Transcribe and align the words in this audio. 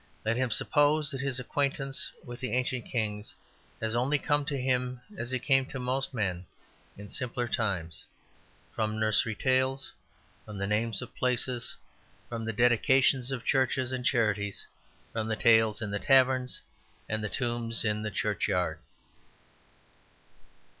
Let 0.25 0.35
him 0.35 0.49
suppose 0.49 1.11
that 1.11 1.21
his 1.21 1.39
acquaintance 1.39 2.11
with 2.25 2.39
the 2.39 2.53
ancient 2.53 2.87
kings 2.87 3.35
has 3.79 3.95
only 3.95 4.17
come 4.17 4.45
to 4.45 4.59
him 4.59 4.99
as 5.15 5.31
it 5.31 5.43
came 5.43 5.63
to 5.67 5.77
most 5.79 6.11
men 6.11 6.47
in 6.97 7.11
simpler 7.11 7.47
times, 7.47 8.03
from 8.73 8.99
nursery 8.99 9.35
tales, 9.35 9.93
from 10.43 10.57
the 10.57 10.65
names 10.65 11.03
of 11.03 11.13
places, 11.15 11.77
from 12.29 12.45
the 12.45 12.51
dedications 12.53 13.31
of 13.31 13.45
churches 13.45 13.91
and 13.91 14.03
charities, 14.03 14.65
from 15.13 15.27
the 15.27 15.35
tales 15.35 15.83
in 15.83 15.91
the 15.91 15.99
tavern, 15.99 16.47
and 17.07 17.23
the 17.23 17.29
tombs 17.29 17.85
in 17.85 18.01
the 18.01 18.09
churchyard. 18.09 18.79